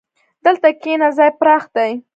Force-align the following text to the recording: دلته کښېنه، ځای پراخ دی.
دلته 0.45 0.69
کښېنه، 0.81 1.07
ځای 1.17 1.31
پراخ 1.39 1.63
دی. 1.75 1.91